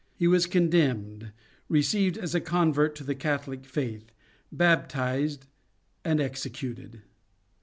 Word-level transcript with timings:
He 0.15 0.25
was 0.27 0.47
condemned, 0.47 1.31
received 1.69 2.17
as 2.17 2.33
a 2.33 2.41
convert 2.41 2.95
to 2.95 3.03
the 3.03 3.13
Catholic 3.13 3.65
faith, 3.67 4.11
baptized, 4.51 5.45
and 6.03 6.19
executed. 6.19 7.03